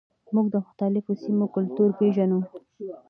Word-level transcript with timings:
موږ 0.33 0.47
د 0.53 0.55
مختلفو 0.65 1.11
سیمو 1.23 1.45
کلتور 1.55 1.89
پیژنو. 1.99 2.39